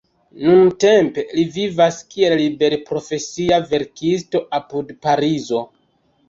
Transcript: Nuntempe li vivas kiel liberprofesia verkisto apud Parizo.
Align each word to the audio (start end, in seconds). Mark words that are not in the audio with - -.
Nuntempe 0.43 1.23
li 1.39 1.43
vivas 1.57 1.99
kiel 2.13 2.33
liberprofesia 2.39 3.61
verkisto 3.75 4.43
apud 4.61 4.91
Parizo. 5.05 5.63